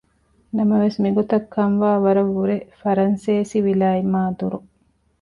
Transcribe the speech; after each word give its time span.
ނަމަވެސް 0.57 0.97
މިގޮތަށް 1.03 1.47
ކަން 1.55 1.77
ވާވަރަށްވުރެ 1.81 2.57
ފަރަންސޭސިވިލާތް 2.81 4.07
މާ 4.13 4.21
ދުރު 4.37 4.59